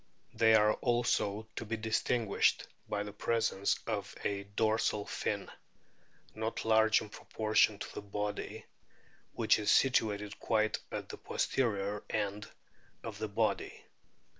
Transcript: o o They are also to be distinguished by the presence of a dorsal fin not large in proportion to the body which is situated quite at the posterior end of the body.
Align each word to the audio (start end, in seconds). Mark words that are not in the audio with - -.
o 0.01 0.33
o 0.33 0.37
They 0.39 0.55
are 0.55 0.73
also 0.73 1.47
to 1.57 1.63
be 1.63 1.77
distinguished 1.77 2.65
by 2.89 3.03
the 3.03 3.13
presence 3.13 3.77
of 3.85 4.15
a 4.23 4.45
dorsal 4.45 5.05
fin 5.05 5.51
not 6.33 6.65
large 6.65 7.01
in 7.03 7.09
proportion 7.09 7.77
to 7.77 7.93
the 7.93 8.01
body 8.01 8.65
which 9.33 9.59
is 9.59 9.69
situated 9.71 10.39
quite 10.39 10.79
at 10.91 11.09
the 11.09 11.17
posterior 11.17 12.03
end 12.09 12.47
of 13.03 13.19
the 13.19 13.27
body. 13.27 13.85